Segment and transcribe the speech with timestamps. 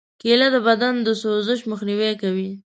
[0.21, 2.49] کېله د بدن د سوزش مخنیوی کوي.